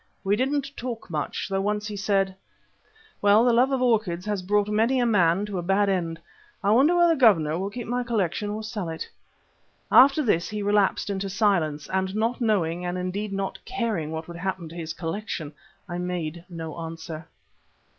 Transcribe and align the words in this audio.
We 0.23 0.35
didn't 0.35 0.75
talk 0.75 1.11
much, 1.11 1.47
though 1.47 1.61
once 1.61 1.85
he 1.85 1.95
said: 1.95 2.35
"Well, 3.21 3.45
the 3.45 3.53
love 3.53 3.71
of 3.71 3.83
orchids 3.83 4.25
has 4.25 4.41
brought 4.41 4.67
many 4.67 4.99
a 4.99 5.05
man 5.05 5.45
to 5.45 5.59
a 5.59 5.61
bad 5.61 5.89
end. 5.89 6.19
I 6.63 6.71
wonder 6.71 6.95
whether 6.95 7.13
the 7.13 7.19
Governor 7.19 7.59
will 7.59 7.69
keep 7.69 7.85
my 7.85 8.01
collection 8.03 8.49
or 8.49 8.63
sell 8.63 8.89
it." 8.89 9.07
After 9.91 10.23
this 10.23 10.49
he 10.49 10.63
relapsed 10.63 11.11
into 11.11 11.29
silence, 11.29 11.87
and 11.87 12.15
not 12.15 12.41
knowing 12.41 12.83
and 12.83 12.97
indeed 12.97 13.31
not 13.31 13.59
caring 13.63 14.09
what 14.09 14.27
would 14.27 14.37
happen 14.37 14.67
to 14.69 14.75
his 14.75 14.91
collection, 14.93 15.53
I 15.87 15.99
made 15.99 16.45
no 16.49 16.79
answer. 16.79 17.27